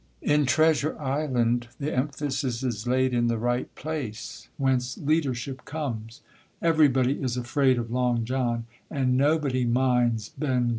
[0.23, 6.21] In Treasure Island, the emphasis is laid in the right place, whence leadership comes;
[6.59, 10.69] everybody is afraid of Long John, and nobody minds Ben Gunn, dead or alive.